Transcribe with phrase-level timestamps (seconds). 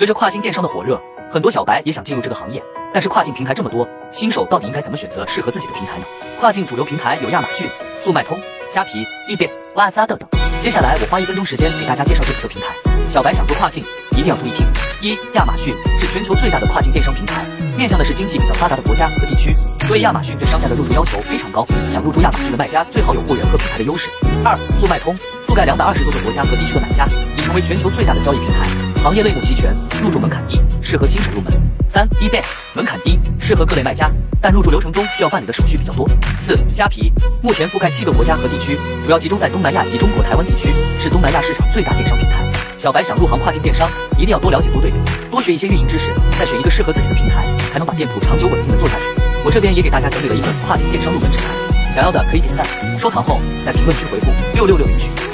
[0.00, 0.98] 随着跨境电商的火热，
[1.30, 6.04] 很多小白也想进入这个行业，但是跨境平台这么多，新手到底应该怎么选择适合自己的平台呢？
[6.40, 7.68] 跨境主流平台有亚马逊、
[8.02, 10.26] 速卖通、虾皮、eBay、拉扎等等。
[10.58, 12.68] 接下来我花一分钟时间给大家介绍这几个平台。
[13.10, 14.66] 小白想做跨境，一定要注意听。
[15.02, 17.44] 一、亚马逊是全球最大的跨境电商平台，
[17.76, 19.54] 面向的是经济比较发达的国家和地区，
[19.86, 21.66] 所以亚马逊对商家的入驻要求非常高。
[21.90, 24.08] 想入驻亚马逊的卖家最好有货源和品牌的优势。
[24.42, 25.14] 二、速卖通
[25.46, 27.06] 覆盖两百二十多个国家和地区的买家，
[27.36, 28.89] 已成为全球最大的交易平台。
[29.02, 31.50] 行业类目齐全，入驻门槛低，适合新手入门。
[31.88, 34.10] 三，eBay 门槛低，适合各类卖家，
[34.42, 36.06] 但入驻流程中需要办理的手续比较多。
[36.38, 37.10] 四，虾皮
[37.42, 40.68] 目前覆盖七个国家和地区，主要集中在东南亚及中国台湾地区，
[41.00, 42.46] 是东南亚市场最大电商平台。
[42.76, 44.98] 小白想入行跨境电商，一定要多了解多对比，
[45.30, 47.42] 多学一些运营知识，再选一个适合自己的平台，
[47.72, 49.06] 才能把店铺长久稳定的做下去。
[49.42, 52.66] 我这边也给大家整理了一份跨境电商入门指南，想要的可以点赞、
[52.98, 55.08] 收藏后在评论区回复六六六领取。